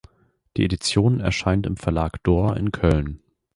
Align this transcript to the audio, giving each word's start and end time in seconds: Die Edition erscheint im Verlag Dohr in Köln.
Die 0.57 0.63
Edition 0.65 1.19
erscheint 1.19 1.67
im 1.67 1.77
Verlag 1.77 2.23
Dohr 2.23 2.57
in 2.57 2.71
Köln. 2.71 3.21